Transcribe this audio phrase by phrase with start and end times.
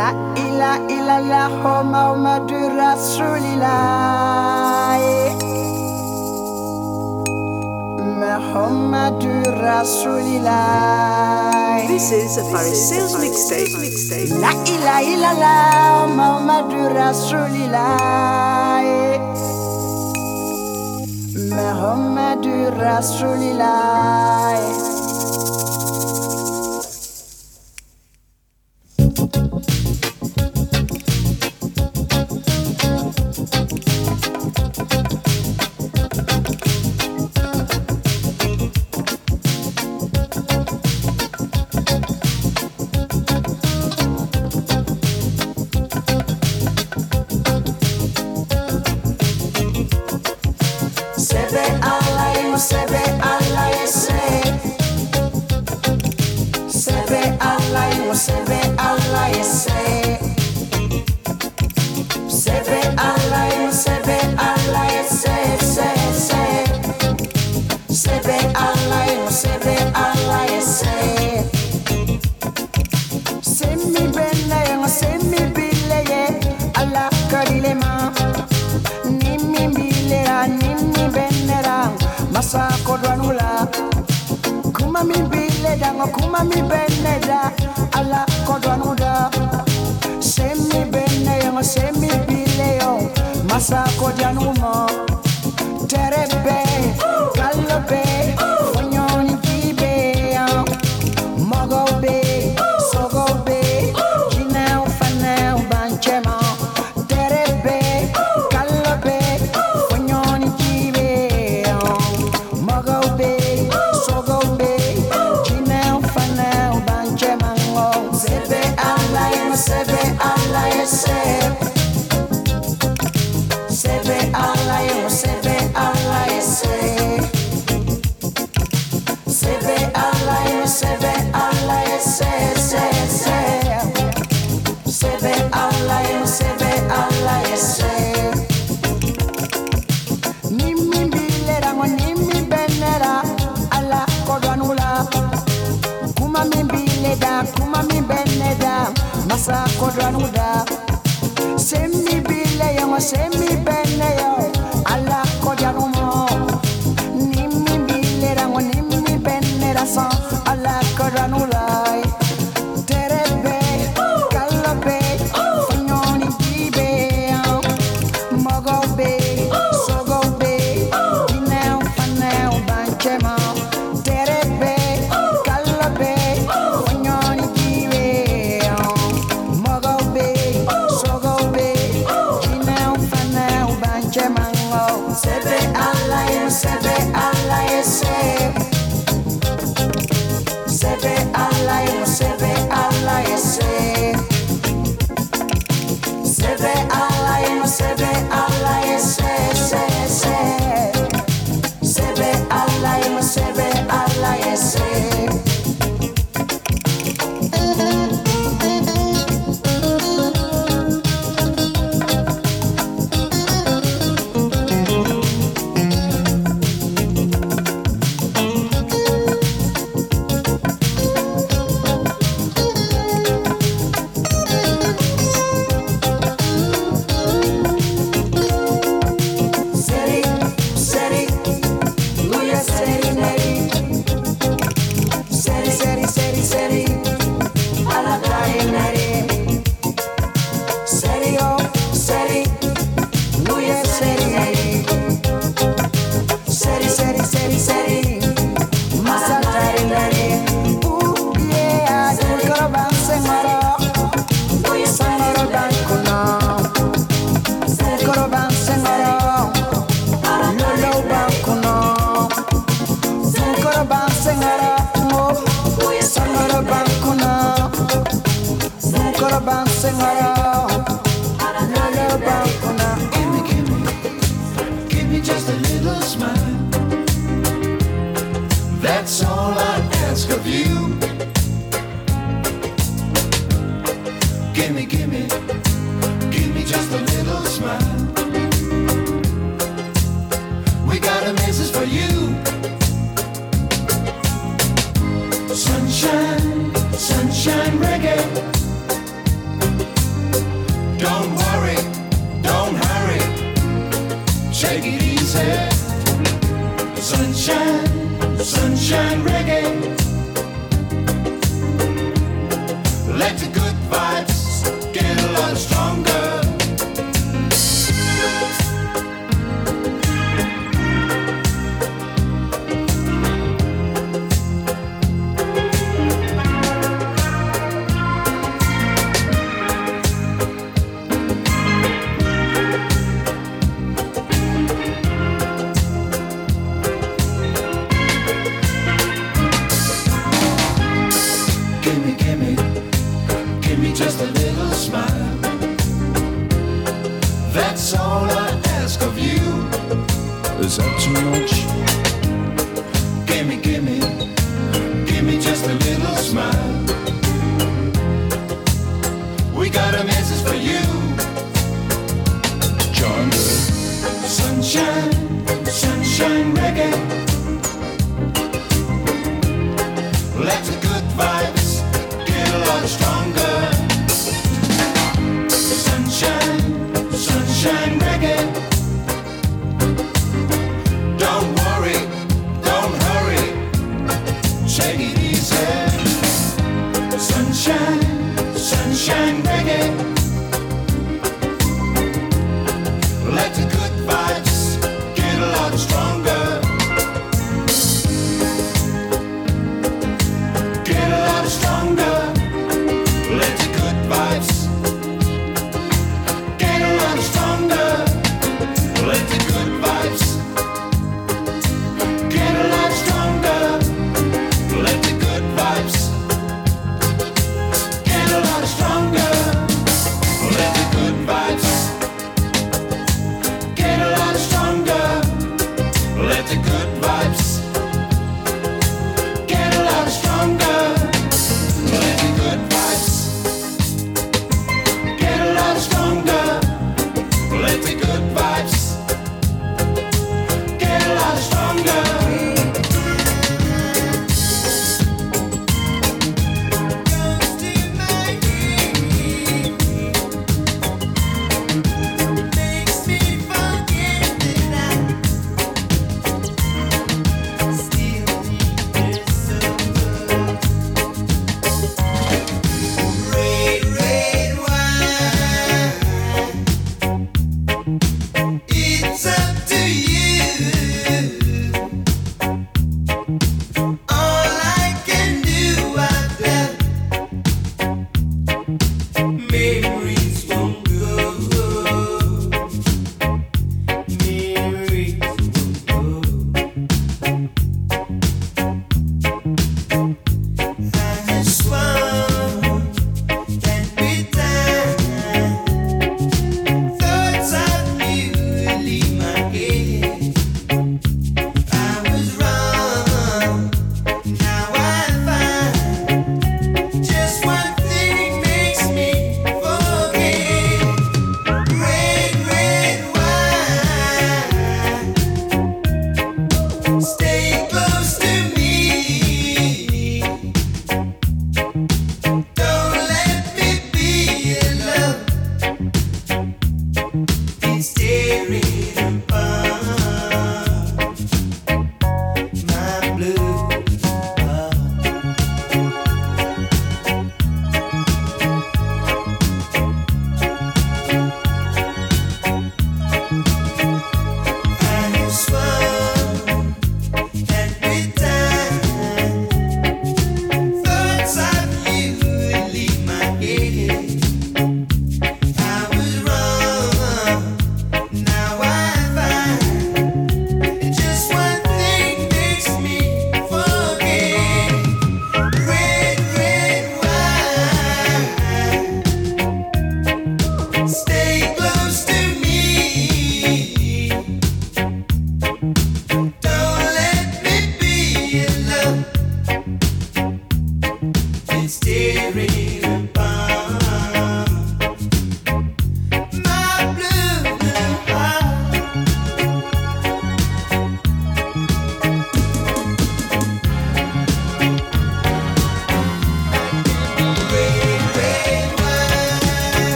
[0.00, 1.52] لا إله إلا الله
[1.92, 2.50] محمد
[2.84, 5.00] رسول الله
[8.24, 9.22] محمد
[9.60, 13.72] رسول الله This is a Pharisaic mixtape.
[13.84, 14.30] mixtape.
[14.40, 18.80] لا إله إلا الله محمد رسول الله
[21.60, 22.46] محمد
[22.88, 24.79] رسول الله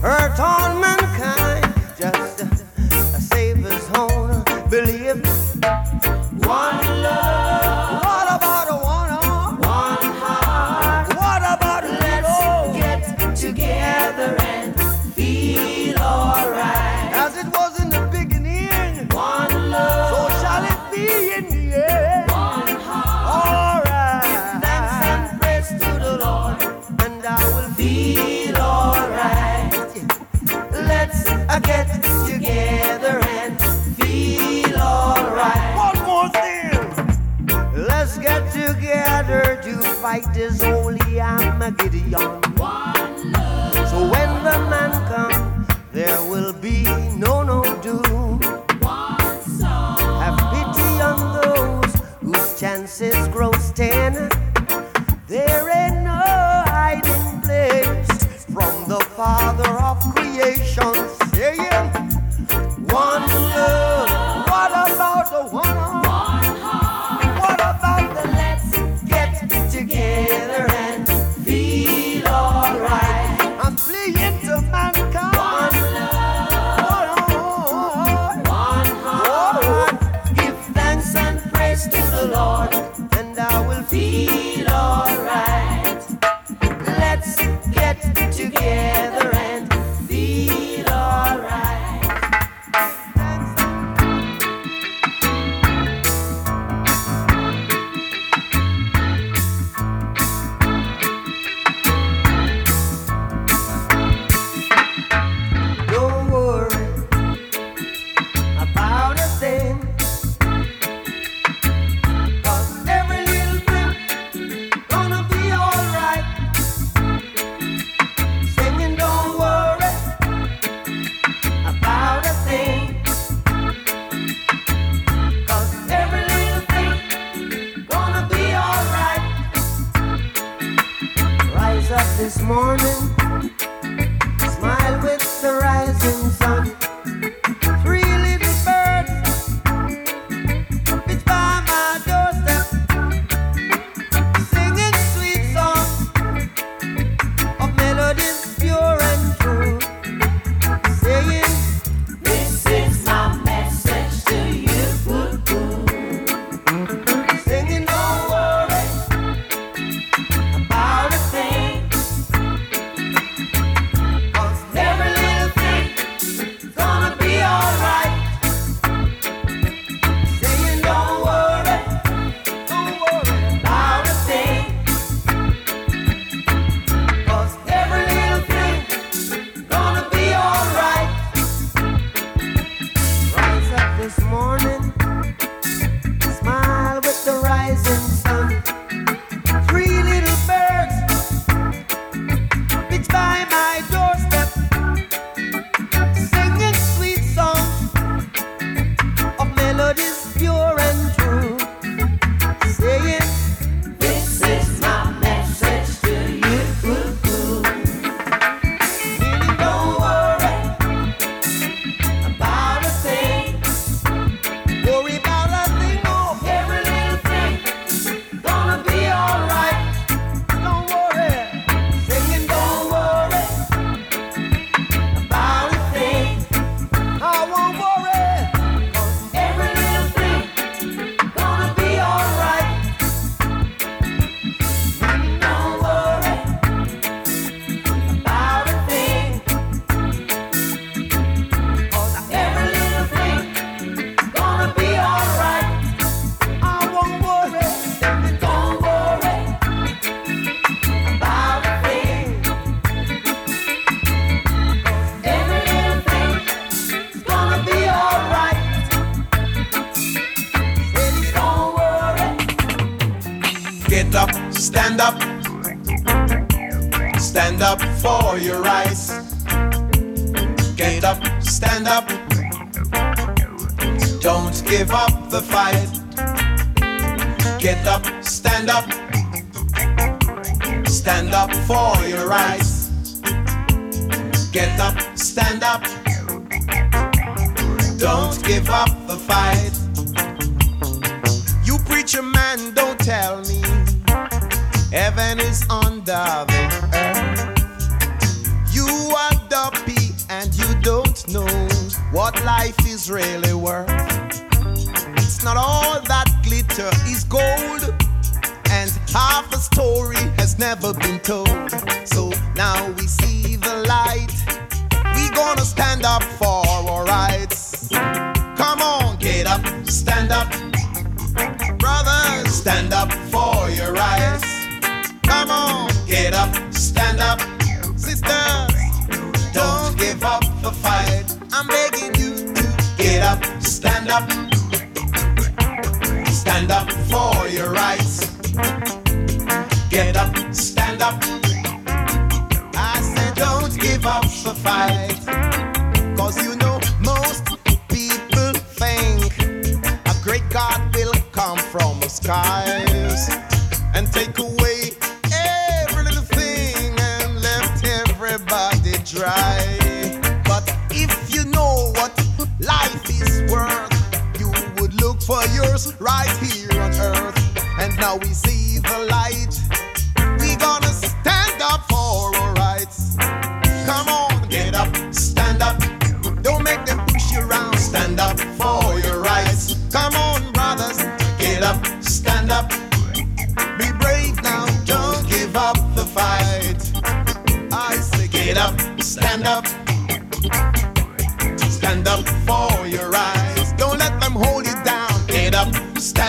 [0.00, 1.45] hurt all mankind?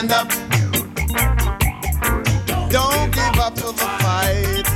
[0.07, 0.29] Stand up.
[2.69, 4.67] Don't give up to the fight.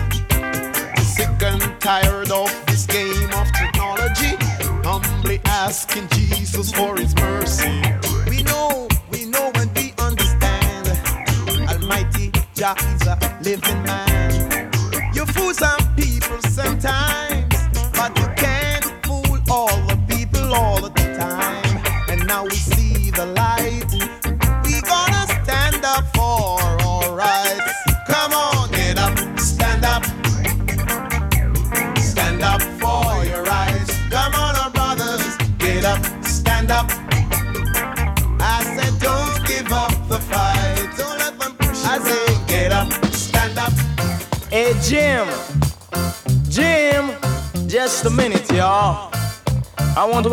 [1.02, 4.36] Sick and tired of this game of technology.
[4.84, 7.82] Humbly asking Jesus for his mercy.
[8.30, 10.88] We know, we know and we understand.
[11.70, 14.11] Almighty Jah is a living man.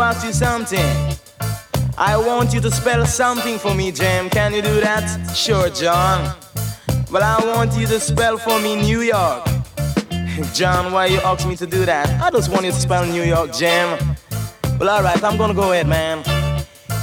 [0.00, 1.16] Ask you something.
[1.96, 4.30] I want you to spell something for me, Jim.
[4.30, 5.34] Can you do that?
[5.34, 6.36] Sure, John.
[7.10, 9.44] Well, I want you to spell for me New York.
[10.54, 12.08] John, why you ask me to do that?
[12.22, 13.98] I just want you to spell New York, Jim.
[14.78, 16.22] Well, alright, I'm gonna go ahead, man.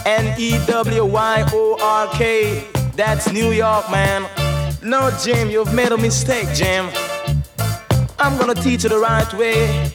[0.05, 2.63] N E W Y O R K.
[2.95, 4.29] That's New York, man.
[4.81, 6.89] No, Jim, you've made a mistake, Jim.
[8.19, 9.91] I'm gonna teach you the right way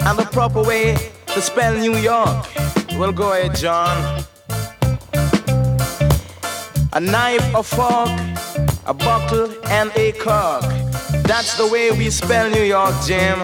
[0.00, 2.46] and the proper way to spell New York.
[2.96, 4.22] Well, go ahead, John.
[6.92, 8.08] A knife, a fork,
[8.86, 10.62] a buckle, and a cork.
[11.26, 13.40] That's the way we spell New York, Jim.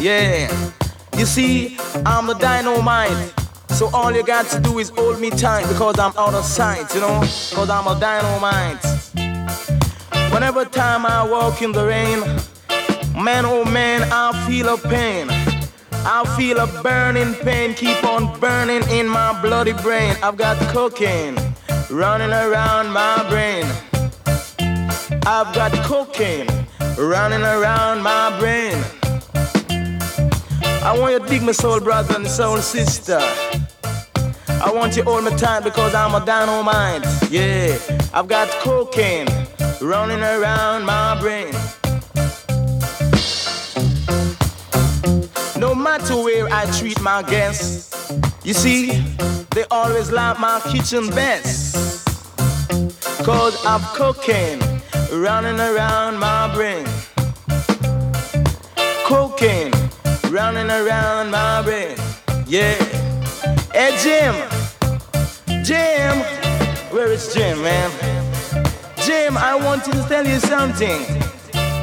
[0.00, 0.50] Yeah.
[1.16, 3.32] You see, I'm the dynamite.
[3.68, 6.92] So all you got to do is hold me tight because I'm out of sight,
[6.92, 7.20] you know?
[7.20, 8.84] Because I'm a dynamite.
[10.32, 12.18] Whenever time I walk in the rain,
[13.22, 15.45] man oh man, I feel a pain.
[16.04, 20.16] I feel a burning pain, keep on burning in my bloody brain.
[20.22, 21.36] I've got cocaine
[21.90, 23.64] running around my brain.
[25.26, 26.48] I've got cocaine
[26.98, 28.82] running around my brain.
[30.82, 33.20] I want you to dig my soul brother and soul sister.
[34.48, 37.04] I want you all hold time because I'm a dynamite.
[37.30, 37.76] Yeah,
[38.14, 39.28] I've got cocaine
[39.80, 41.52] running around my brain.
[45.86, 48.10] Matter where I treat my guests,
[48.42, 49.00] you see,
[49.54, 51.76] they always like my kitchen best.
[53.24, 54.58] Cause I've cocaine
[55.12, 56.84] running around my brain.
[59.04, 59.72] Cocaine
[60.28, 61.96] running around my brain.
[62.48, 62.74] Yeah.
[63.72, 64.34] Hey, Jim.
[65.62, 66.18] Jim.
[66.90, 67.90] Where is Jim, man?
[69.04, 71.25] Jim, I want to tell you something.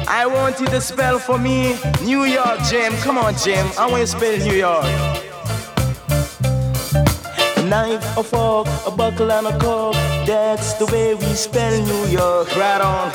[0.06, 2.92] I want you to spell for me New York, Jim.
[2.98, 3.66] Come on, Jim.
[3.78, 4.84] I want you to spell New York.
[7.56, 9.94] A knife, a fork, a buckle, and a cork.
[10.26, 12.54] That's the way we spell New York.
[12.56, 13.10] Right on.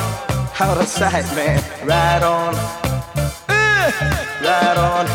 [0.60, 1.64] Out of sight, man.
[1.86, 2.56] Right on.
[3.48, 3.92] Uh,
[4.44, 5.06] right on.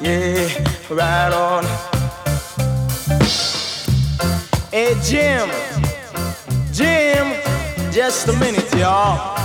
[0.00, 0.48] Yeah,
[0.90, 1.64] right on.
[4.70, 5.48] Hey, Jim.
[6.72, 7.34] Jim,
[7.92, 9.39] just a minute, y'all.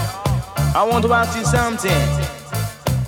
[0.76, 1.90] I want to ask you something.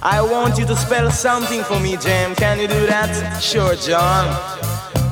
[0.02, 2.34] I want you to spell something for me, Jim.
[2.34, 3.42] Can you do that?
[3.44, 4.26] Sure, John.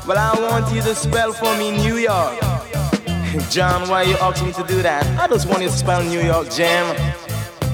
[0.07, 2.39] Well, I want you to spell for me New York.
[3.51, 5.05] John, why are you asking me to do that?
[5.19, 6.95] I just want you to spell New York, Jim.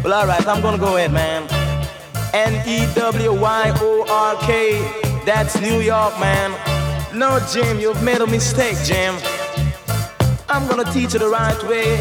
[0.03, 1.43] Well, alright, I'm gonna go ahead, man.
[2.33, 4.81] N E W Y O R K.
[5.27, 6.49] That's New York, man.
[7.15, 9.13] No, Jim, you've made a mistake, Jim.
[10.49, 11.99] I'm gonna teach you the right way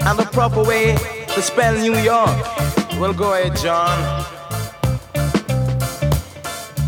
[0.00, 2.28] and the proper way to spell New York.
[2.98, 4.24] Well, go ahead, John.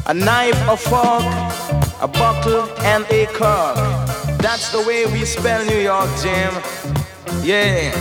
[0.07, 1.25] A knife, a fork,
[2.01, 3.77] a bottle, and a cork.
[4.39, 6.53] That's the way we spell New York, Jim.
[7.43, 7.93] Yeah.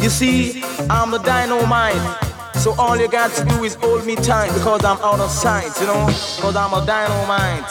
[0.00, 2.18] You see, I'm the dynamite.
[2.56, 5.72] So all you got to do is hold me tight because I'm out of sight,
[5.80, 6.06] you know?
[6.06, 7.70] Because I'm a dynamite.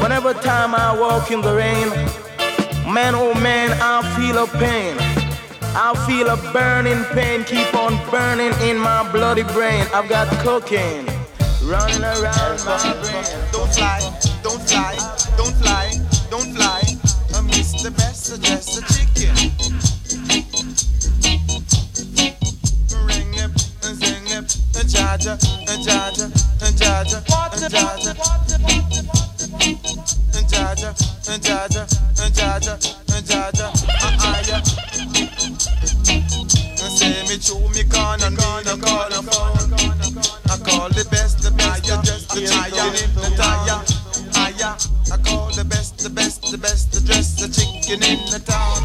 [0.00, 1.90] Whenever time I walk in the rain,
[2.86, 5.23] Man, oh man, I feel a pain.
[5.76, 9.84] I feel a burning pain, keep on burning in my bloody brain.
[9.92, 11.06] I've got cocaine
[11.64, 13.24] running around my brain.
[13.50, 13.98] Don't fly,
[14.42, 14.94] don't fly,
[15.36, 15.90] don't fly,
[16.30, 16.80] don't fly.
[17.34, 19.34] I miss the best, the best, the chicken.
[23.06, 24.56] Ring it, sing it,
[24.86, 27.20] jaja, jaja, jaja,
[27.68, 28.24] jaja.
[30.54, 30.94] Jaja,
[31.24, 31.86] Jaja,
[32.34, 32.78] Jaja,
[33.26, 33.72] Jaja,
[34.02, 35.13] ah
[36.84, 36.96] yeah.
[36.96, 39.56] Say me true, me corner, corner, corner phone.
[40.50, 44.04] I call the best, the best, the the chicken in the tire.
[45.12, 48.82] I call the best, the best, the best, the dress, the chicken in the town.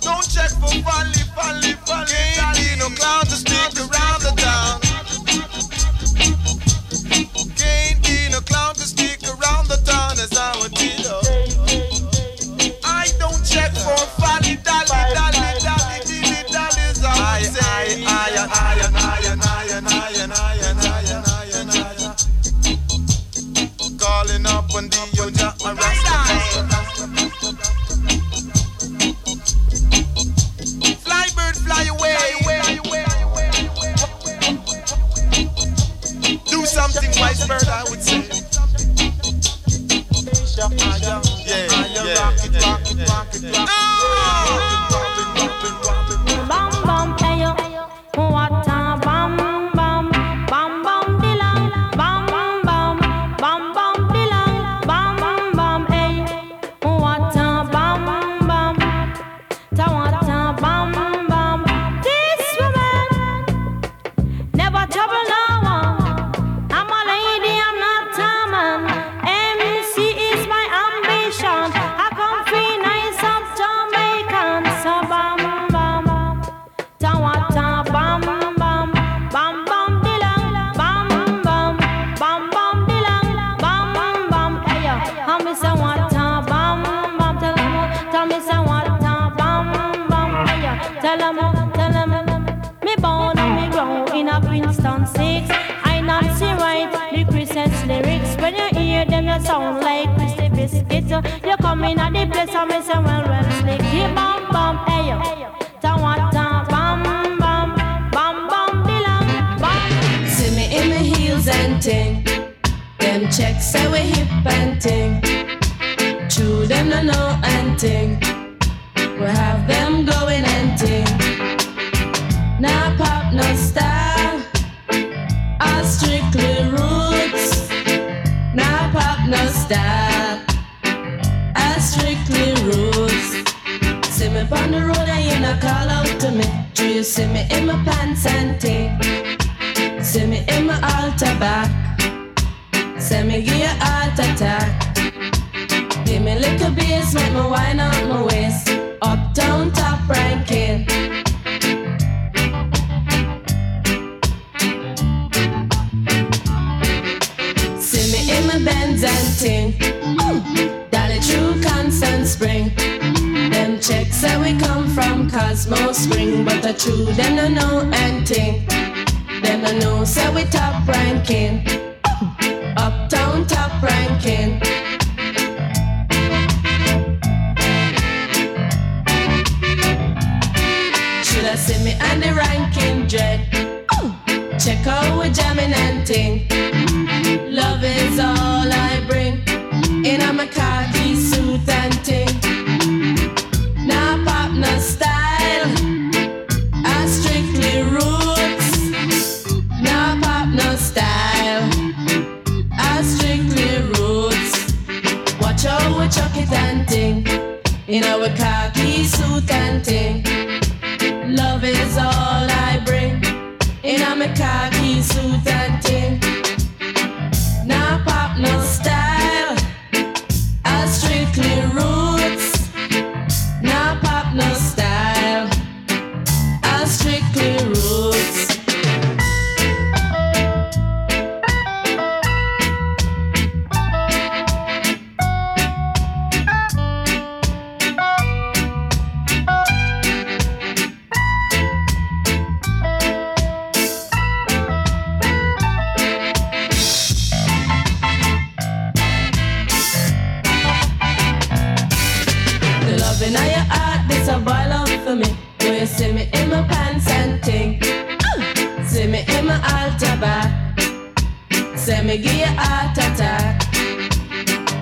[0.00, 2.12] Don't check for folly, folly, folly.
[2.38, 4.80] Ain't need no clown to stick around the town.
[7.56, 9.17] Can't be no clown to stick
[31.02, 32.16] Fly bird, fly away.
[36.46, 38.22] Do something white bird, I would say.
[41.44, 42.78] Yeah, yeah, yeah, yeah,
[43.42, 43.97] yeah.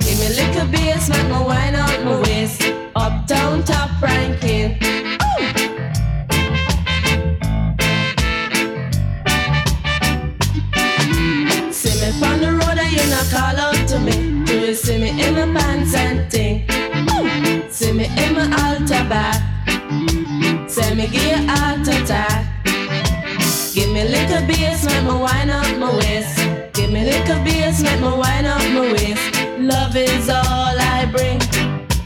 [0.00, 2.62] Give me little bass, make me wine out my waist.
[2.94, 4.78] Uptown top ranking.
[11.72, 14.44] See me from the road and you not call out to me.
[14.44, 16.68] Do you see me in my pants and ting?
[17.70, 19.40] See me in my altar back.
[20.68, 22.64] Say me give you heart attack.
[23.74, 26.35] Give me a little bass, make me wine up my waist.
[27.06, 29.22] Little bass, make me wine up my waist.
[29.60, 31.40] Love is all I bring.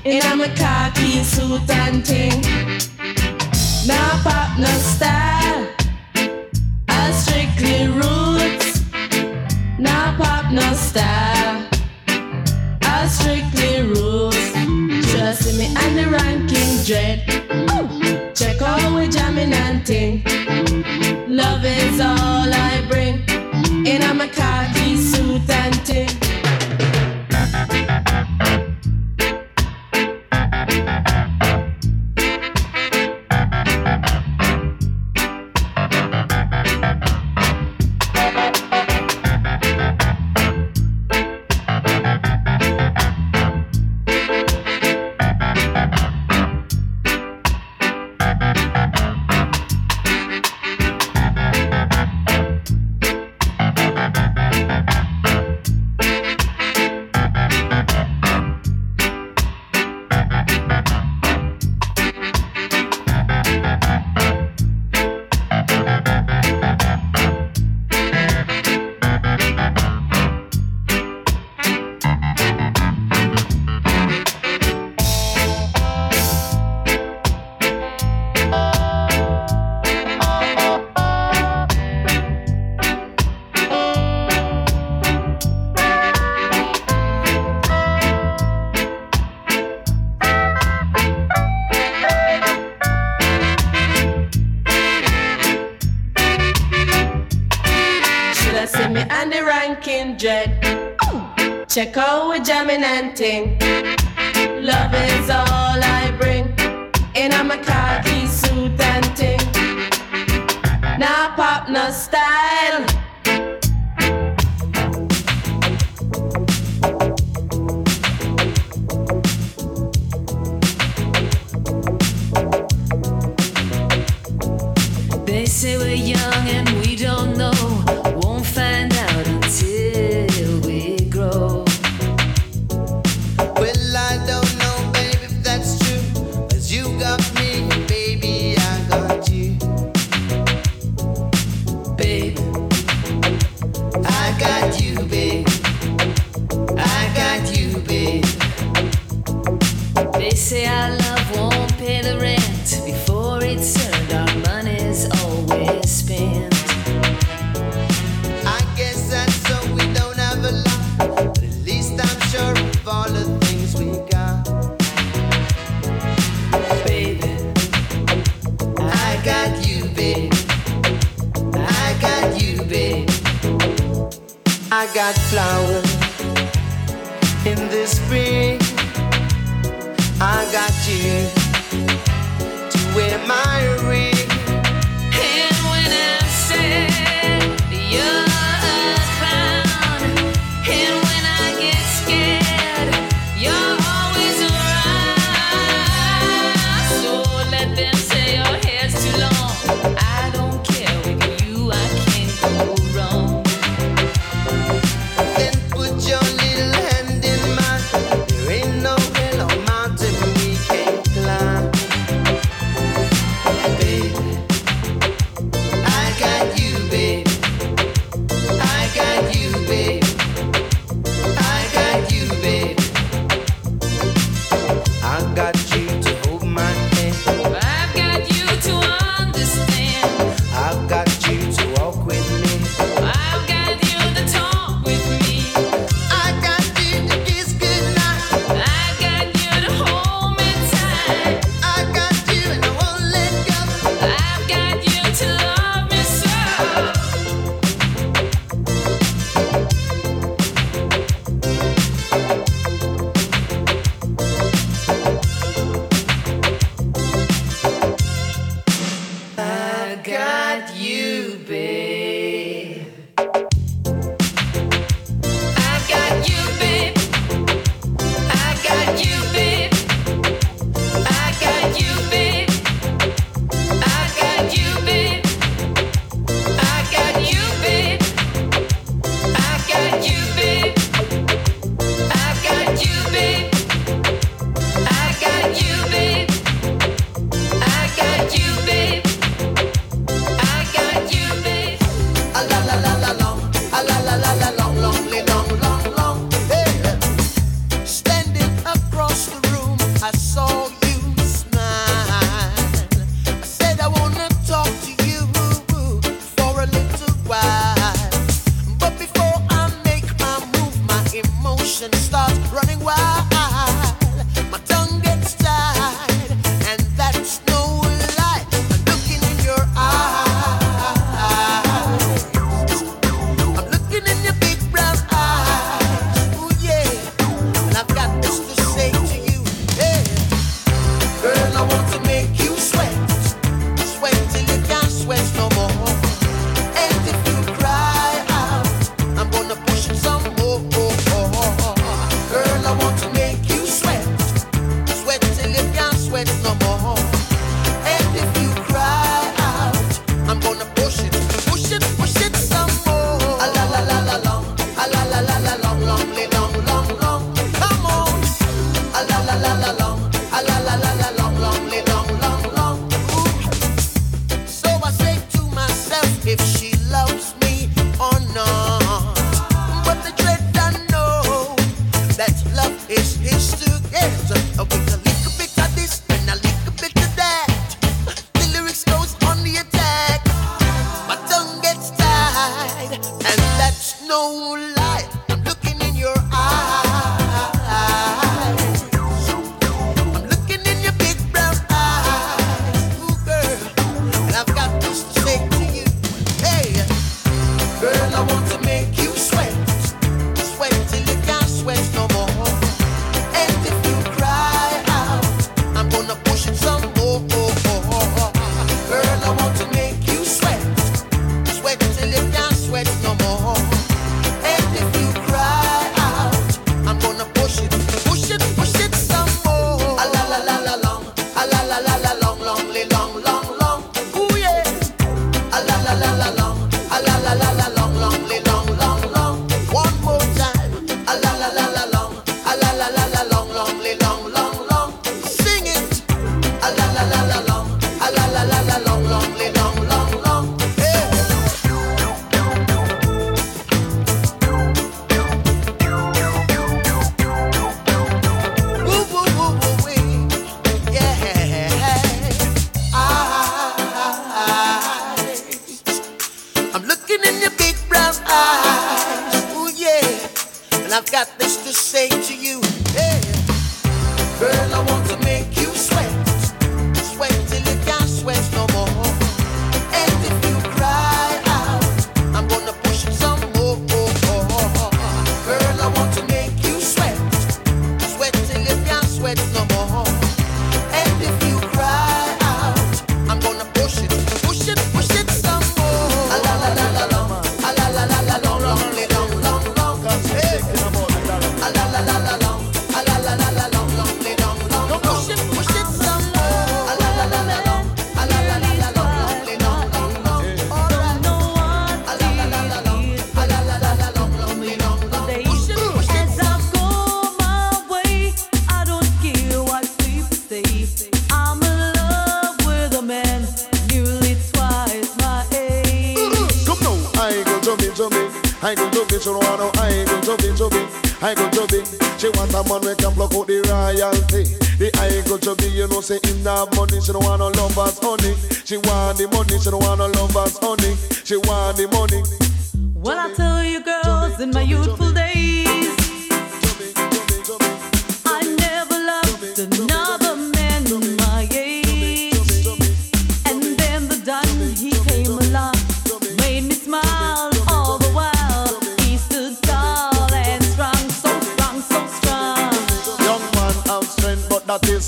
[0.05, 2.43] In a my khaki suit and ting.
[3.87, 5.67] Now pop no style.
[6.87, 8.85] I strictly roots.
[9.79, 11.67] Now pop no style.
[12.83, 14.37] I strictly rules.
[15.13, 18.37] Trust me and the ranking dread.
[18.37, 20.23] Check out we jamming and ting.
[21.27, 23.30] Love is all I bring.
[23.87, 26.30] In a khaki suit and ting.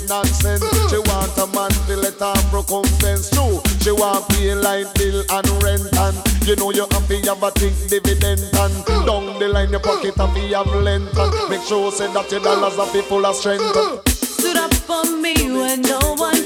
[0.08, 0.64] Nonsense.
[0.90, 3.30] She want a man to let her recompense.
[3.30, 7.50] True, she want pay light bill and rent and you know you to have a
[7.52, 12.12] think dividend and down the line your pocket to have length and make sure say
[12.12, 13.62] that your dollars are people of strength.
[14.08, 16.41] Stood up for me when no one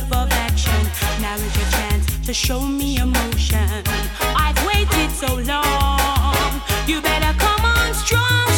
[0.00, 0.80] love of action.
[1.20, 3.68] Now is your chance to show me emotion.
[4.44, 6.60] I've waited so long.
[6.86, 8.55] You better come on strong.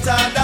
[0.00, 0.41] So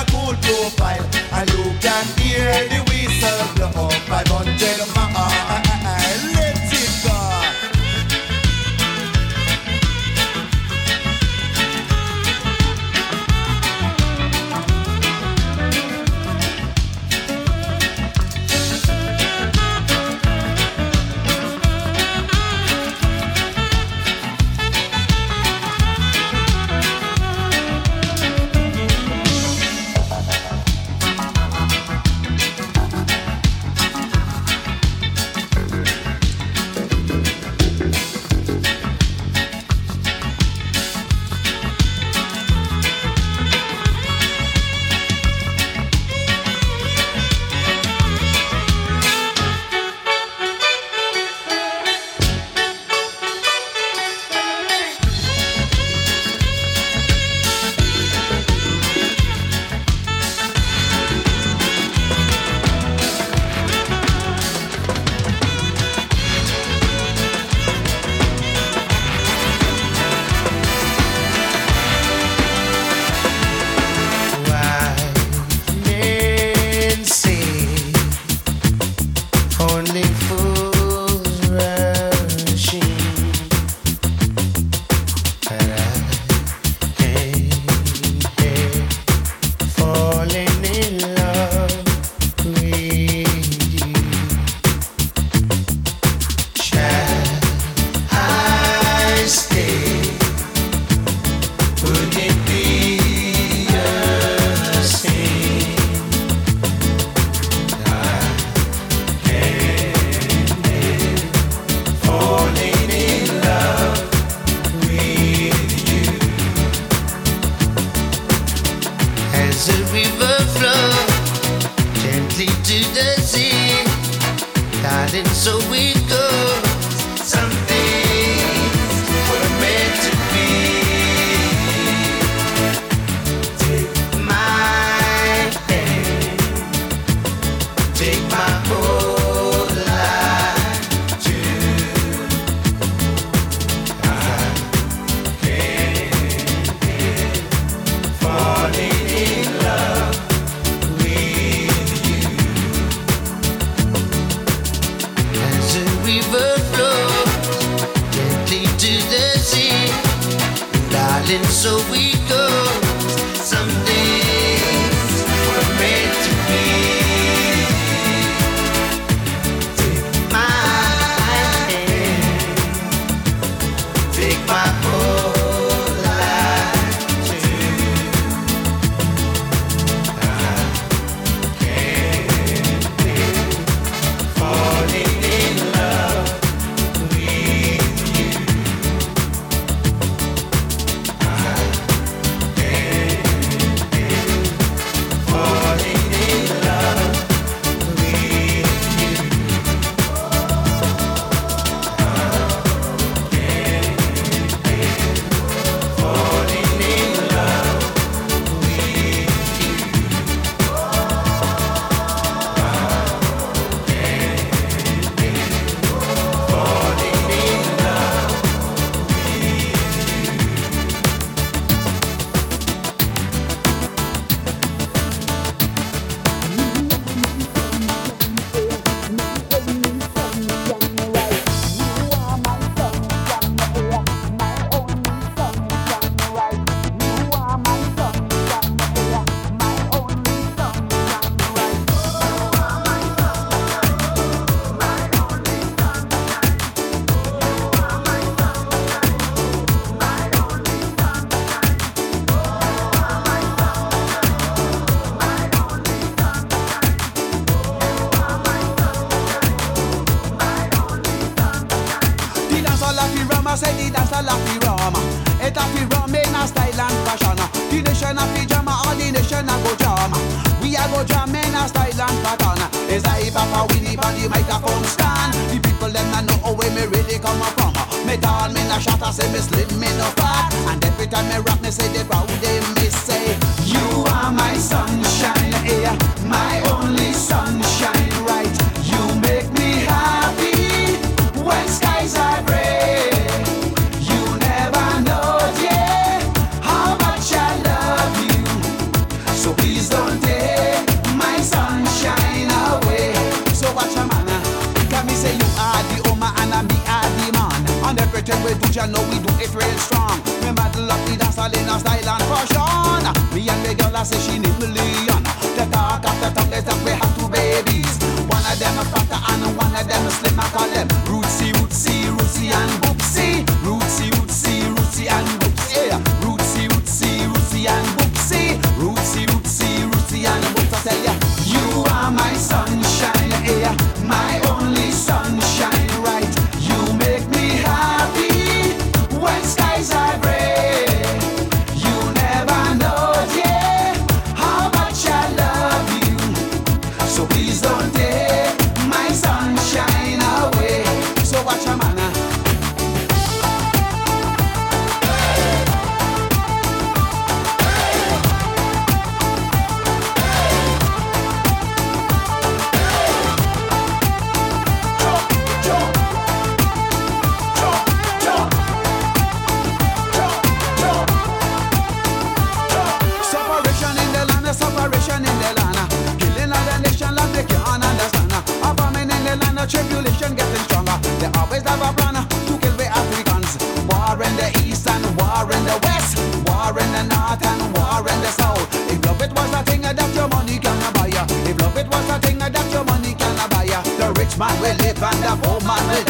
[395.10, 396.07] banda, vou malandro.